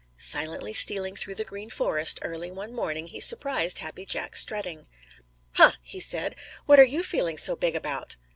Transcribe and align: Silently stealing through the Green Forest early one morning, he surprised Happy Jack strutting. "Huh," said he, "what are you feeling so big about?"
Silently 0.17 0.73
stealing 0.73 1.15
through 1.15 1.35
the 1.35 1.45
Green 1.45 1.69
Forest 1.69 2.17
early 2.23 2.49
one 2.49 2.73
morning, 2.73 3.05
he 3.05 3.19
surprised 3.19 3.77
Happy 3.77 4.03
Jack 4.03 4.35
strutting. 4.35 4.87
"Huh," 5.51 5.73
said 5.83 6.33
he, 6.33 6.39
"what 6.65 6.79
are 6.79 6.83
you 6.83 7.03
feeling 7.03 7.37
so 7.37 7.55
big 7.55 7.75
about?" 7.75 8.15